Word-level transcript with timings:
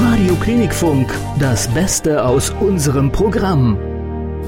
Radio 0.00 0.36
Klinikfunk, 0.36 1.12
das 1.40 1.66
Beste 1.68 2.24
aus 2.24 2.50
unserem 2.60 3.10
Programm. 3.10 3.76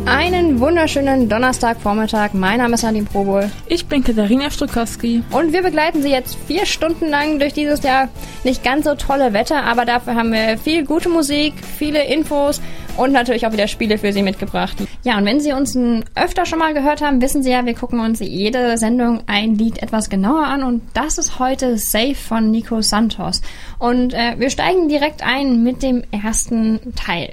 Einen 0.07 0.61
wunderschönen 0.61 1.29
Donnerstagvormittag. 1.29 2.35
Mein 2.35 2.59
Name 2.59 2.75
ist 2.75 2.85
Nadine 2.85 3.05
Probol. 3.05 3.51
Ich 3.67 3.87
bin 3.87 4.05
Katharina 4.05 4.51
Strukowski. 4.51 5.25
Und 5.33 5.53
wir 5.53 5.63
begleiten 5.63 6.03
Sie 6.03 6.11
jetzt 6.11 6.37
vier 6.47 6.67
Stunden 6.67 7.09
lang 7.09 7.41
durch 7.41 7.53
dieses 7.53 7.83
Jahr 7.83 8.09
nicht 8.45 8.63
ganz 8.63 8.85
so 8.85 8.95
tolle 8.95 9.33
Wetter, 9.33 9.65
aber 9.65 9.85
dafür 9.85 10.15
haben 10.15 10.33
wir 10.33 10.57
viel 10.57 10.85
gute 10.85 11.09
Musik, 11.09 11.55
viele 11.79 12.05
Infos 12.05 12.61
und 12.97 13.13
natürlich 13.13 13.47
auch 13.47 13.53
wieder 13.53 13.69
Spiele 13.69 13.99
für 13.99 14.13
Sie 14.13 14.23
mitgebracht. 14.23 14.77
Ja, 15.03 15.19
und 15.19 15.25
wenn 15.25 15.41
Sie 15.41 15.53
uns 15.53 15.79
öfter 16.15 16.47
schon 16.47 16.59
mal 16.59 16.75
gehört 16.75 17.03
haben, 17.03 17.21
wissen 17.21 17.43
Sie 17.43 17.51
ja, 17.51 17.65
wir 17.65 17.75
gucken 17.75 18.01
uns 18.01 18.21
jede 18.21 18.77
Sendung 18.79 19.21
ein 19.27 19.55
Lied 19.55 19.83
etwas 19.83 20.11
genauer 20.11 20.45
an 20.45 20.63
und 20.63 20.83
das 20.95 21.19
ist 21.19 21.39
heute 21.39 21.79
Safe 21.79 22.15
von 22.15 22.51
Nico 22.51 22.81
Santos. 22.83 23.43
Und 23.79 24.15
äh, 24.15 24.35
wir 24.39 24.51
steigen 24.51 24.89
direkt 24.89 25.23
ein 25.25 25.63
mit 25.63 25.83
dem 25.83 26.03
ersten 26.11 26.81
Teil. 26.95 27.33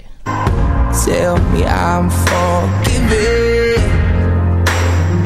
Tell 1.05 1.35
me 1.53 1.66
I'm 1.66 2.09
forgiven. 2.09 3.47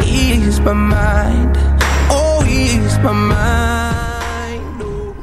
Ease 0.04 0.60
my 0.62 0.74
mind. 0.74 1.58
Oh, 2.10 2.44
ease 2.48 3.00
my 3.00 3.14
mind. 3.14 3.41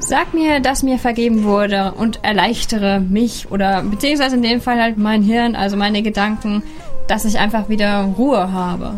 Sag 0.08 0.32
mir, 0.32 0.60
dass 0.60 0.82
mir 0.82 0.98
vergeben 0.98 1.44
wurde 1.44 1.92
und 1.92 2.24
erleichtere 2.24 2.98
mich 2.98 3.50
oder 3.50 3.82
beziehungsweise 3.82 4.36
in 4.36 4.42
dem 4.42 4.62
Fall 4.62 4.80
halt 4.80 4.96
mein 4.96 5.22
Hirn, 5.22 5.54
also 5.54 5.76
meine 5.76 6.00
Gedanken, 6.00 6.62
dass 7.08 7.26
ich 7.26 7.38
einfach 7.38 7.68
wieder 7.68 8.04
Ruhe 8.16 8.50
habe. 8.50 8.94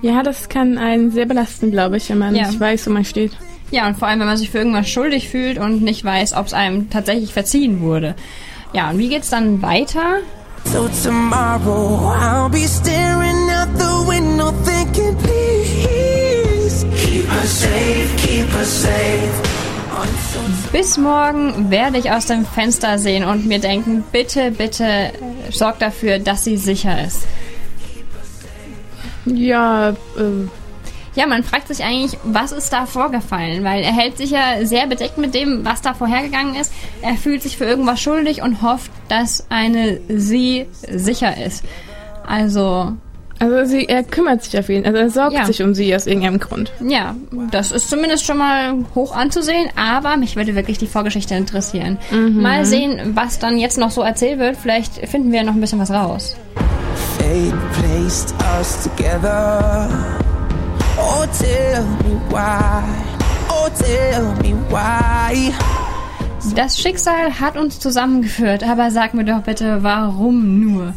Ja, 0.00 0.22
das 0.22 0.48
kann 0.48 0.78
einen 0.78 1.10
sehr 1.10 1.26
belasten, 1.26 1.70
glaube 1.70 1.98
ich, 1.98 2.08
wenn 2.08 2.16
man 2.16 2.34
ja. 2.34 2.46
nicht 2.46 2.58
weiß, 2.58 2.86
wo 2.86 2.90
man 2.90 3.04
steht. 3.04 3.32
Ja, 3.70 3.86
und 3.86 3.98
vor 3.98 4.08
allem, 4.08 4.20
wenn 4.20 4.26
man 4.26 4.38
sich 4.38 4.48
für 4.48 4.56
irgendwas 4.56 4.88
schuldig 4.88 5.28
fühlt 5.28 5.58
und 5.58 5.82
nicht 5.82 6.02
weiß, 6.06 6.32
ob 6.32 6.46
es 6.46 6.54
einem 6.54 6.88
tatsächlich 6.88 7.34
verziehen 7.34 7.82
wurde. 7.82 8.14
Ja, 8.72 8.88
und 8.88 8.96
wie 8.96 9.10
geht's 9.10 9.28
dann 9.28 9.60
weiter? 9.60 10.20
So 10.64 10.88
tomorrow 11.04 12.14
I'll 12.18 12.48
be 12.48 12.66
staring 12.66 13.50
out 13.50 13.68
the 13.76 14.08
window 14.08 14.52
thinking 14.64 15.14
please 15.18 16.86
keep 16.96 17.26
her 17.26 17.46
safe, 17.46 18.16
keep 18.16 18.48
her 18.48 18.64
safe. 18.64 19.47
Bis 20.72 20.96
morgen 20.98 21.70
werde 21.70 21.98
ich 21.98 22.10
aus 22.10 22.26
dem 22.26 22.44
Fenster 22.44 22.98
sehen 22.98 23.24
und 23.24 23.46
mir 23.46 23.58
denken, 23.58 24.04
bitte, 24.12 24.50
bitte 24.50 25.12
sorg 25.50 25.78
dafür, 25.78 26.18
dass 26.18 26.44
sie 26.44 26.56
sicher 26.56 27.04
ist. 27.04 27.22
Ja, 29.24 29.90
äh, 29.90 29.94
ja, 31.14 31.26
man 31.26 31.42
fragt 31.42 31.68
sich 31.68 31.82
eigentlich, 31.82 32.18
was 32.22 32.52
ist 32.52 32.72
da 32.72 32.86
vorgefallen? 32.86 33.64
Weil 33.64 33.82
er 33.82 33.92
hält 33.92 34.18
sich 34.18 34.30
ja 34.30 34.64
sehr 34.64 34.86
bedeckt 34.86 35.18
mit 35.18 35.34
dem, 35.34 35.64
was 35.64 35.82
da 35.82 35.94
vorhergegangen 35.94 36.54
ist. 36.54 36.72
Er 37.02 37.14
fühlt 37.14 37.42
sich 37.42 37.56
für 37.56 37.64
irgendwas 37.64 38.00
schuldig 38.00 38.42
und 38.42 38.62
hofft, 38.62 38.92
dass 39.08 39.46
eine 39.50 40.00
sie 40.08 40.66
sicher 40.88 41.36
ist. 41.44 41.64
Also. 42.26 42.92
Also 43.40 43.64
sie, 43.64 43.88
er 43.88 44.02
kümmert 44.02 44.42
sich 44.42 44.58
auf 44.58 44.68
ihn, 44.68 44.84
also 44.84 44.98
er 44.98 45.10
sorgt 45.10 45.34
ja. 45.34 45.44
sich 45.44 45.62
um 45.62 45.74
sie 45.74 45.94
aus 45.94 46.06
irgendeinem 46.06 46.40
Grund. 46.40 46.72
Ja, 46.80 47.14
das 47.50 47.70
ist 47.70 47.88
zumindest 47.88 48.24
schon 48.24 48.38
mal 48.38 48.74
hoch 48.94 49.14
anzusehen, 49.14 49.68
aber 49.76 50.16
mich 50.16 50.34
würde 50.34 50.56
wirklich 50.56 50.78
die 50.78 50.88
Vorgeschichte 50.88 51.34
interessieren. 51.34 51.98
Mhm. 52.10 52.42
Mal 52.42 52.64
sehen, 52.64 53.12
was 53.14 53.38
dann 53.38 53.58
jetzt 53.58 53.78
noch 53.78 53.92
so 53.92 54.02
erzählt 54.02 54.40
wird. 54.40 54.56
Vielleicht 54.56 55.08
finden 55.08 55.30
wir 55.30 55.44
noch 55.44 55.54
ein 55.54 55.60
bisschen 55.60 55.78
was 55.78 55.90
raus. 55.90 56.36
Fate 57.16 57.54
placed 57.74 58.34
us 58.58 58.82
together. 58.84 59.88
Oh, 60.98 61.24
tell 61.38 61.82
me 61.82 62.20
why. 62.30 62.82
Oh, 63.48 63.68
tell 63.78 64.22
me 64.42 64.56
why. 64.68 65.52
Das 66.54 66.78
Schicksal 66.78 67.38
hat 67.38 67.56
uns 67.56 67.78
zusammengeführt, 67.78 68.64
aber 68.64 68.90
sag 68.90 69.14
mir 69.14 69.24
doch 69.24 69.42
bitte, 69.42 69.82
warum 69.82 70.60
nur? 70.60 70.94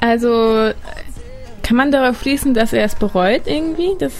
Also, 0.00 0.70
kann 1.64 1.76
man 1.76 1.90
darauf 1.90 2.20
schließen, 2.20 2.54
dass 2.54 2.72
er 2.72 2.84
es 2.84 2.94
bereut 2.94 3.42
irgendwie? 3.46 3.90
Das 3.98 4.12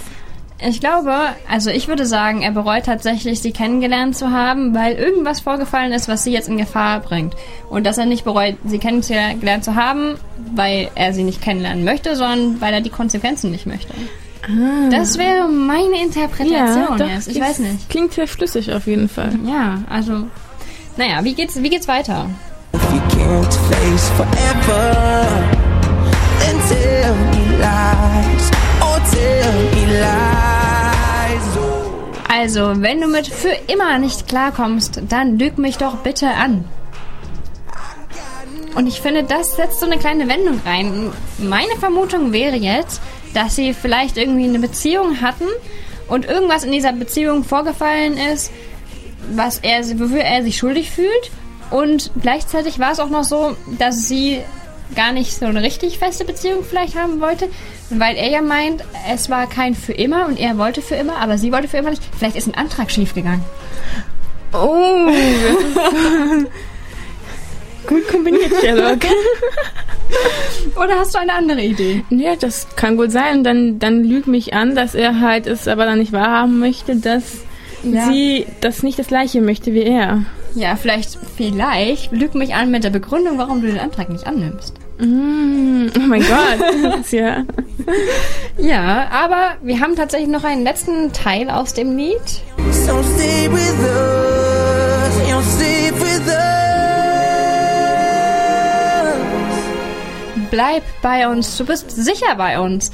ich 0.66 0.80
glaube, 0.80 1.12
also 1.48 1.70
ich 1.70 1.88
würde 1.88 2.06
sagen, 2.06 2.42
er 2.42 2.52
bereut 2.52 2.84
tatsächlich, 2.84 3.40
sie 3.40 3.52
kennengelernt 3.52 4.16
zu 4.16 4.30
haben, 4.30 4.74
weil 4.74 4.94
irgendwas 4.94 5.40
vorgefallen 5.40 5.92
ist, 5.92 6.08
was 6.08 6.24
sie 6.24 6.32
jetzt 6.32 6.48
in 6.48 6.56
Gefahr 6.56 7.00
bringt. 7.00 7.34
Und 7.68 7.84
dass 7.84 7.98
er 7.98 8.06
nicht 8.06 8.24
bereut, 8.24 8.56
sie 8.64 8.78
kennengelernt 8.78 9.64
zu 9.64 9.74
haben, 9.74 10.14
weil 10.54 10.90
er 10.94 11.12
sie 11.12 11.24
nicht 11.24 11.42
kennenlernen 11.42 11.84
möchte, 11.84 12.16
sondern 12.16 12.60
weil 12.60 12.72
er 12.72 12.80
die 12.80 12.90
Konsequenzen 12.90 13.50
nicht 13.50 13.66
möchte. 13.66 13.92
Ah. 14.42 14.88
Das 14.90 15.18
wäre 15.18 15.48
meine 15.48 16.02
Interpretation 16.02 16.98
ja, 16.98 17.06
jetzt. 17.06 17.28
Ich 17.28 17.40
weiß 17.40 17.58
nicht. 17.58 17.90
Klingt 17.90 18.12
sehr 18.12 18.26
schlüssig 18.26 18.72
auf 18.72 18.86
jeden 18.86 19.08
Fall. 19.08 19.32
Ja, 19.46 19.82
also. 19.90 20.28
Naja, 20.96 21.24
wie 21.24 21.34
geht's, 21.34 21.60
wie 21.62 21.70
geht's 21.70 21.88
weiter? 21.88 22.30
Also, 32.28 32.82
wenn 32.82 33.00
du 33.00 33.06
mit 33.06 33.26
für 33.26 33.56
immer 33.68 33.98
nicht 33.98 34.28
klarkommst, 34.28 35.02
dann 35.08 35.38
lüg 35.38 35.56
mich 35.56 35.78
doch 35.78 35.96
bitte 35.98 36.28
an. 36.28 36.64
Und 38.74 38.86
ich 38.86 39.00
finde, 39.00 39.22
das 39.22 39.56
setzt 39.56 39.80
so 39.80 39.86
eine 39.86 39.98
kleine 39.98 40.28
Wendung 40.28 40.60
rein. 40.66 41.12
Meine 41.38 41.76
Vermutung 41.78 42.32
wäre 42.32 42.56
jetzt, 42.56 43.00
dass 43.32 43.56
sie 43.56 43.72
vielleicht 43.72 44.16
irgendwie 44.16 44.44
eine 44.44 44.58
Beziehung 44.58 45.20
hatten 45.20 45.44
und 46.08 46.26
irgendwas 46.26 46.64
in 46.64 46.72
dieser 46.72 46.92
Beziehung 46.92 47.44
vorgefallen 47.44 48.18
ist, 48.18 48.50
was 49.32 49.58
er, 49.58 49.80
wofür 49.98 50.20
er 50.20 50.42
sich 50.42 50.58
schuldig 50.58 50.90
fühlt. 50.90 51.30
Und 51.70 52.10
gleichzeitig 52.20 52.78
war 52.78 52.92
es 52.92 53.00
auch 53.00 53.10
noch 53.10 53.24
so, 53.24 53.56
dass 53.78 54.06
sie 54.06 54.40
gar 54.94 55.12
nicht 55.12 55.34
so 55.34 55.46
eine 55.46 55.62
richtig 55.62 55.98
feste 55.98 56.24
Beziehung 56.24 56.64
vielleicht 56.64 56.96
haben 56.96 57.20
wollte, 57.20 57.48
weil 57.90 58.16
er 58.16 58.28
ja 58.28 58.42
meint, 58.42 58.84
es 59.12 59.30
war 59.30 59.48
kein 59.48 59.74
für 59.74 59.92
immer 59.92 60.26
und 60.26 60.38
er 60.38 60.58
wollte 60.58 60.82
für 60.82 60.94
immer, 60.94 61.16
aber 61.16 61.38
sie 61.38 61.52
wollte 61.52 61.68
für 61.68 61.78
immer 61.78 61.90
nicht. 61.90 62.02
Vielleicht 62.16 62.36
ist 62.36 62.46
ein 62.46 62.54
Antrag 62.54 62.90
schiefgegangen. 62.90 63.42
Oh, 64.52 65.06
gut 67.86 68.08
kombiniert, 68.08 68.52
Sherlock. 68.60 69.00
Oder 70.76 70.98
hast 70.98 71.14
du 71.14 71.18
eine 71.18 71.32
andere 71.32 71.62
Idee? 71.62 72.04
Ja, 72.10 72.36
das 72.36 72.68
kann 72.76 72.96
gut 72.96 73.10
sein. 73.10 73.42
Dann, 73.42 73.78
dann 73.78 74.04
lügt 74.04 74.26
mich 74.26 74.54
an, 74.54 74.74
dass 74.74 74.94
er 74.94 75.20
halt 75.20 75.46
es 75.46 75.66
aber 75.66 75.86
dann 75.86 75.98
nicht 75.98 76.12
wahrhaben 76.12 76.58
möchte, 76.58 76.96
dass 76.96 77.38
ja. 77.84 78.06
sie 78.06 78.46
das 78.60 78.82
nicht 78.82 78.98
das 78.98 79.08
gleiche 79.08 79.40
möchte 79.40 79.74
wie 79.74 79.82
er. 79.82 80.24
Ja, 80.54 80.76
vielleicht, 80.76 81.18
vielleicht 81.36 82.12
lügt 82.12 82.34
mich 82.34 82.54
an 82.54 82.70
mit 82.70 82.84
der 82.84 82.90
Begründung, 82.90 83.38
warum 83.38 83.60
du 83.60 83.66
den 83.66 83.78
Antrag 83.78 84.08
nicht 84.08 84.26
annimmst. 84.26 84.74
Mm, 84.98 85.86
oh 85.96 86.06
mein 86.06 86.22
Gott. 86.22 87.10
ja. 87.10 87.44
ja, 88.58 89.08
aber 89.10 89.56
wir 89.62 89.80
haben 89.80 89.96
tatsächlich 89.96 90.28
noch 90.28 90.44
einen 90.44 90.62
letzten 90.62 91.12
Teil 91.12 91.50
aus 91.50 91.74
dem 91.74 91.96
Lied. 91.96 92.42
So 92.70 93.02
stay 93.02 93.50
with 93.50 93.74
us, 93.80 95.28
you'll 95.28 95.42
stay 95.42 95.90
with 95.92 96.26
us. 96.28 96.54
bleib 100.54 100.84
bei 101.02 101.26
uns, 101.28 101.56
du 101.56 101.66
bist 101.66 101.90
sicher 101.90 102.36
bei 102.36 102.60
uns. 102.60 102.92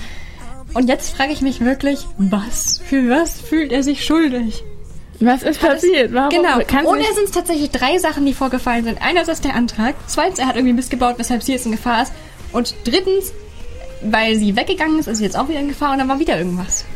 Und 0.72 0.88
jetzt 0.88 1.14
frage 1.14 1.32
ich 1.32 1.42
mich 1.42 1.60
wirklich, 1.60 2.06
was? 2.16 2.80
Für 2.82 3.10
was 3.10 3.38
fühlt 3.38 3.70
er 3.70 3.82
sich 3.82 4.02
schuldig? 4.02 4.64
Was 5.20 5.42
ist 5.42 5.60
passiert? 5.60 6.14
Warum? 6.14 6.30
Genau. 6.30 6.56
Ohne 6.88 7.04
sind 7.14 7.24
es 7.24 7.30
tatsächlich 7.30 7.70
drei 7.70 7.98
Sachen, 7.98 8.24
die 8.24 8.32
vorgefallen 8.32 8.84
sind. 8.84 8.98
Einerseits 9.02 9.42
der 9.42 9.54
Antrag. 9.54 9.94
Zweitens, 10.06 10.38
er 10.38 10.46
hat 10.46 10.56
irgendwie 10.56 10.72
missgebaut, 10.72 11.16
weshalb 11.18 11.42
sie 11.42 11.52
jetzt 11.52 11.66
in 11.66 11.72
Gefahr 11.72 12.04
ist. 12.04 12.12
Und 12.52 12.74
drittens, 12.84 13.32
weil 14.02 14.36
sie 14.36 14.56
weggegangen 14.56 14.98
ist, 14.98 15.08
ist 15.08 15.18
sie 15.18 15.24
jetzt 15.24 15.36
auch 15.36 15.48
wieder 15.48 15.60
in 15.60 15.68
Gefahr 15.68 15.92
und 15.92 15.98
dann 15.98 16.08
war 16.08 16.18
wieder 16.18 16.38
irgendwas. 16.38 16.86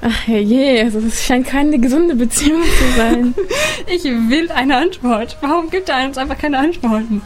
Ach 0.00 0.28
je, 0.28 0.80
also 0.80 1.00
das 1.00 1.24
scheint 1.24 1.46
keine 1.46 1.78
gesunde 1.78 2.14
Beziehung 2.14 2.62
zu 2.62 2.96
sein. 2.96 3.34
ich 3.86 4.04
will 4.04 4.50
eine 4.50 4.76
Antwort. 4.76 5.36
Warum 5.40 5.70
gibt 5.70 5.88
er 5.88 6.06
uns 6.06 6.16
einfach 6.16 6.38
keine 6.38 6.58
Antworten? 6.58 7.20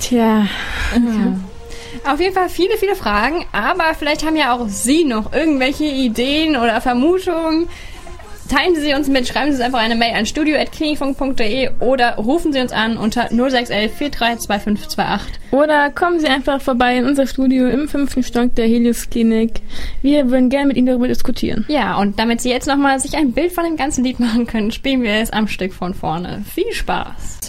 Tja. 0.00 0.46
Ja. 0.94 2.12
Auf 2.12 2.20
jeden 2.20 2.34
Fall 2.34 2.48
viele, 2.48 2.76
viele 2.76 2.96
Fragen, 2.96 3.46
aber 3.52 3.94
vielleicht 3.98 4.24
haben 4.24 4.36
ja 4.36 4.54
auch 4.54 4.68
Sie 4.68 5.04
noch 5.04 5.32
irgendwelche 5.32 5.84
Ideen 5.84 6.56
oder 6.56 6.80
Vermutungen. 6.80 7.68
Teilen 8.48 8.76
Sie 8.76 8.94
uns 8.94 9.08
mit, 9.08 9.26
schreiben 9.26 9.52
Sie 9.52 9.62
einfach 9.62 9.80
eine 9.80 9.96
Mail 9.96 10.14
an 10.14 10.26
studio.klinifunk.de 10.26 11.70
oder 11.80 12.16
rufen 12.16 12.52
Sie 12.52 12.60
uns 12.60 12.72
an 12.72 12.96
unter 12.96 13.28
0611 13.30 13.92
432528. 13.96 15.32
Oder 15.50 15.90
kommen 15.90 16.20
Sie 16.20 16.26
einfach 16.26 16.60
vorbei 16.60 16.96
in 16.96 17.06
unser 17.06 17.26
Studio 17.26 17.68
im 17.68 17.88
fünften 17.88 18.22
Stock 18.22 18.54
der 18.54 18.66
Helios 18.66 19.10
Klinik. 19.10 19.60
Wir 20.02 20.30
würden 20.30 20.48
gerne 20.48 20.68
mit 20.68 20.76
Ihnen 20.76 20.86
darüber 20.86 21.08
diskutieren. 21.08 21.64
Ja, 21.68 21.96
und 21.98 22.18
damit 22.18 22.40
Sie 22.40 22.50
jetzt 22.50 22.68
nochmal 22.68 23.00
sich 23.00 23.16
ein 23.16 23.32
Bild 23.32 23.52
von 23.52 23.64
dem 23.64 23.76
ganzen 23.76 24.04
Lied 24.04 24.20
machen 24.20 24.46
können, 24.46 24.70
spielen 24.70 25.02
wir 25.02 25.14
es 25.14 25.30
am 25.30 25.48
Stück 25.48 25.72
von 25.72 25.94
vorne. 25.94 26.44
Viel 26.54 26.72
Spaß! 26.72 27.40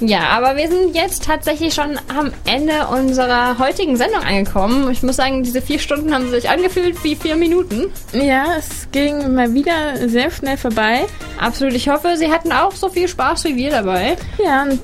Ja, 0.00 0.28
aber 0.30 0.56
wir 0.56 0.68
sind 0.68 0.94
jetzt 0.94 1.24
tatsächlich 1.24 1.74
schon 1.74 1.98
am 2.16 2.32
Ende 2.46 2.86
unserer 2.86 3.58
heutigen 3.58 3.96
Sendung 3.96 4.22
angekommen. 4.22 4.90
Ich 4.90 5.02
muss 5.02 5.16
sagen, 5.16 5.42
diese 5.42 5.60
vier 5.60 5.78
Stunden 5.78 6.14
haben 6.14 6.30
sich 6.30 6.48
angefühlt 6.48 7.02
wie 7.02 7.16
vier 7.16 7.36
Minuten. 7.36 7.92
Ja, 8.12 8.56
es 8.58 8.88
ging 8.92 9.34
mal 9.34 9.52
wieder 9.54 10.08
sehr 10.08 10.30
schnell 10.30 10.56
vorbei. 10.56 11.06
Absolut. 11.40 11.74
Ich 11.74 11.88
hoffe, 11.88 12.16
Sie 12.16 12.30
hatten 12.30 12.52
auch 12.52 12.72
so 12.72 12.88
viel 12.88 13.08
Spaß 13.08 13.44
wie 13.44 13.56
wir 13.56 13.70
dabei. 13.70 14.16
Ja, 14.42 14.62
und 14.62 14.80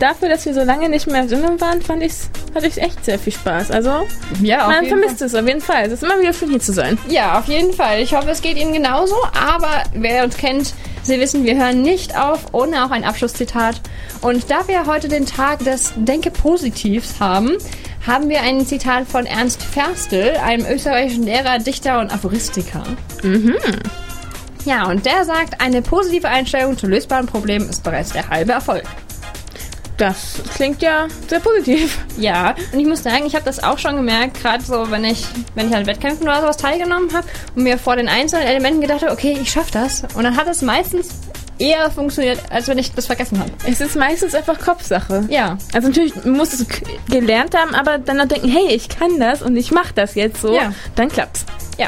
dafür, 0.00 0.28
dass 0.28 0.46
wir 0.46 0.54
so 0.54 0.62
lange 0.62 0.88
nicht 0.88 1.06
mehr 1.06 1.28
Sendung 1.28 1.60
waren, 1.60 1.82
fand 1.82 2.02
ich's, 2.02 2.30
hatte 2.54 2.66
ich 2.66 2.80
echt 2.80 3.04
sehr 3.04 3.18
viel 3.18 3.32
Spaß. 3.32 3.70
Also, 3.70 4.06
ja, 4.42 4.68
man 4.68 4.86
vermisst 4.86 5.18
Fall. 5.18 5.26
es 5.26 5.34
auf 5.34 5.46
jeden 5.46 5.60
Fall. 5.60 5.86
Es 5.86 5.92
ist 5.94 6.04
immer 6.04 6.20
wieder 6.20 6.32
schön, 6.32 6.50
hier 6.50 6.60
zu 6.60 6.72
sein. 6.72 6.98
Ja, 7.08 7.38
auf 7.38 7.46
jeden 7.46 7.72
Fall. 7.72 8.00
Ich 8.00 8.14
hoffe, 8.14 8.30
es 8.30 8.42
geht 8.42 8.56
Ihnen 8.56 8.72
genauso. 8.72 9.16
Aber 9.34 9.82
wer 9.94 10.24
uns 10.24 10.36
kennt, 10.36 10.74
Sie 11.04 11.18
wissen, 11.18 11.44
wir 11.44 11.56
hören 11.56 11.82
nicht 11.82 12.16
auf 12.16 12.52
ohne 12.52 12.84
auch 12.84 12.90
ein 12.90 13.04
Abschlusszitat. 13.04 13.80
Und 14.20 14.50
da 14.50 14.68
wir 14.68 14.86
heute 14.86 15.08
den 15.08 15.26
Tag 15.26 15.58
des 15.60 15.92
Denke 15.96 16.30
Positivs 16.30 17.18
haben, 17.18 17.56
haben 18.06 18.28
wir 18.28 18.40
ein 18.42 18.64
Zitat 18.66 19.06
von 19.08 19.26
Ernst 19.26 19.62
Ferstel, 19.62 20.36
einem 20.36 20.64
österreichischen 20.66 21.24
Lehrer, 21.24 21.58
Dichter 21.58 22.00
und 22.00 22.12
Aphoristiker. 22.12 22.84
Mhm. 23.22 23.56
Ja, 24.64 24.88
und 24.88 25.04
der 25.06 25.24
sagt, 25.24 25.60
eine 25.60 25.82
positive 25.82 26.28
Einstellung 26.28 26.78
zu 26.78 26.86
lösbaren 26.86 27.26
Problemen 27.26 27.68
ist 27.68 27.82
bereits 27.82 28.12
der 28.12 28.28
halbe 28.28 28.52
Erfolg. 28.52 28.84
Das 30.02 30.42
klingt 30.56 30.82
ja 30.82 31.06
sehr 31.28 31.38
positiv. 31.38 31.96
Ja, 32.18 32.56
und 32.72 32.80
ich 32.80 32.86
muss 32.88 33.04
sagen, 33.04 33.24
ich 33.24 33.36
habe 33.36 33.44
das 33.44 33.62
auch 33.62 33.78
schon 33.78 33.94
gemerkt, 33.94 34.42
gerade 34.42 34.64
so, 34.64 34.90
wenn 34.90 35.04
ich, 35.04 35.24
wenn 35.54 35.68
ich 35.68 35.76
an 35.76 35.86
Wettkämpfen 35.86 36.26
oder 36.26 36.40
sowas 36.40 36.56
teilgenommen 36.56 37.14
habe 37.14 37.24
und 37.54 37.62
mir 37.62 37.78
vor 37.78 37.94
den 37.94 38.08
einzelnen 38.08 38.48
Elementen 38.48 38.80
gedacht 38.80 39.02
habe, 39.02 39.12
okay, 39.12 39.38
ich 39.40 39.52
schaffe 39.52 39.70
das. 39.70 40.02
Und 40.16 40.24
dann 40.24 40.36
hat 40.36 40.48
es 40.48 40.60
meistens 40.60 41.10
eher 41.56 41.88
funktioniert, 41.92 42.40
als 42.50 42.66
wenn 42.66 42.78
ich 42.78 42.92
das 42.92 43.06
vergessen 43.06 43.38
habe. 43.38 43.52
Es 43.64 43.80
ist 43.80 43.94
meistens 43.94 44.34
einfach 44.34 44.58
Kopfsache. 44.58 45.24
Ja. 45.28 45.56
Also 45.72 45.86
natürlich 45.86 46.24
muss 46.24 46.52
es 46.52 46.66
gelernt 47.08 47.56
haben, 47.56 47.72
aber 47.76 47.98
dann 47.98 48.16
noch 48.16 48.26
denken, 48.26 48.48
hey, 48.48 48.74
ich 48.74 48.88
kann 48.88 49.20
das 49.20 49.40
und 49.40 49.56
ich 49.56 49.70
mache 49.70 49.94
das 49.94 50.16
jetzt 50.16 50.40
so, 50.40 50.52
ja. 50.52 50.72
dann 50.96 51.10
klappt's. 51.10 51.44
Ja. 51.78 51.86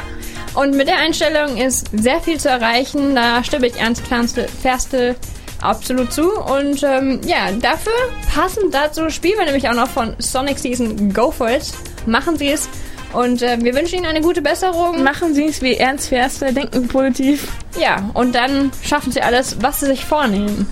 Und 0.53 0.77
mit 0.77 0.87
der 0.87 0.99
Einstellung 0.99 1.57
ist 1.57 1.89
sehr 1.91 2.21
viel 2.21 2.39
zu 2.39 2.47
erreichen. 2.47 3.13
Da 3.13 3.43
stimme 3.43 3.67
ich 3.67 3.75
Ernst 3.75 4.03
Ferstel 4.07 5.17
absolut 5.65 6.11
zu. 6.11 6.31
Und 6.31 6.83
ähm, 6.83 7.21
ja, 7.25 7.51
dafür 7.51 7.93
passend 8.33 8.73
dazu 8.73 9.09
spielen 9.09 9.37
wir 9.37 9.45
nämlich 9.45 9.67
auch 9.69 9.73
noch 9.73 9.89
von 9.89 10.15
Sonic 10.19 10.59
Season 10.59 11.13
Go 11.13 11.31
For 11.31 11.49
It. 11.49 11.71
Machen 12.05 12.37
Sie 12.37 12.51
es. 12.51 12.69
Und 13.13 13.41
äh, 13.41 13.57
wir 13.61 13.73
wünschen 13.73 13.99
Ihnen 13.99 14.07
eine 14.07 14.21
gute 14.21 14.41
Besserung. 14.41 15.03
Machen 15.03 15.33
Sie 15.33 15.45
es 15.45 15.61
wie 15.61 15.75
Ernst 15.75 16.09
Ferstel, 16.09 16.53
denken 16.53 16.87
positiv. 16.87 17.47
Ja, 17.79 18.09
und 18.13 18.35
dann 18.35 18.71
schaffen 18.83 19.11
Sie 19.11 19.21
alles, 19.21 19.57
was 19.61 19.79
Sie 19.79 19.85
sich 19.85 20.03
vornehmen. 20.03 20.67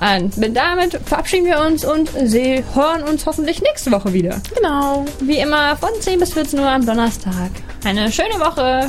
Und 0.00 0.34
damit 0.56 0.98
verabschieden 1.04 1.46
wir 1.46 1.60
uns 1.60 1.84
und 1.84 2.10
Sie 2.24 2.64
hören 2.74 3.02
uns 3.02 3.26
hoffentlich 3.26 3.62
nächste 3.62 3.92
Woche 3.92 4.12
wieder. 4.12 4.40
Genau. 4.54 5.04
Wie 5.20 5.38
immer 5.38 5.76
von 5.76 5.90
10 5.98 6.18
bis 6.18 6.32
14 6.32 6.58
Uhr 6.58 6.68
am 6.68 6.84
Donnerstag. 6.84 7.50
Eine 7.84 8.10
schöne 8.10 8.38
Woche. 8.40 8.88